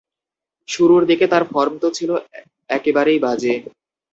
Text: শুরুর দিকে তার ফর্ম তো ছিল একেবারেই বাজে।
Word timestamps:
শুরুর 0.67 1.01
দিকে 1.09 1.25
তার 1.27 1.43
ফর্ম 1.51 1.73
তো 1.83 1.87
ছিল 1.97 2.09
একেবারেই 2.69 3.19
বাজে। 3.25 3.53